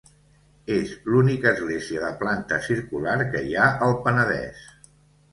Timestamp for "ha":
3.59-3.67